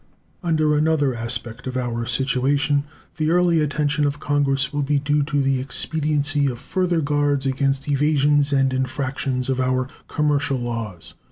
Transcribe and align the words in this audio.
Under 0.41 0.75
another 0.75 1.13
aspect 1.13 1.67
of 1.67 1.77
our 1.77 2.07
situation 2.07 2.85
the 3.17 3.29
early 3.29 3.59
attention 3.59 4.03
of 4.03 4.19
Congress 4.19 4.73
will 4.73 4.81
be 4.81 4.97
due 4.97 5.21
to 5.21 5.43
the 5.43 5.59
expediency 5.61 6.47
of 6.47 6.57
further 6.57 7.01
guards 7.01 7.45
against 7.45 7.87
evasions 7.87 8.51
and 8.51 8.73
infractions 8.73 9.47
of 9.47 9.61
our 9.61 9.87
commercial 10.07 10.57
laws. 10.57 11.13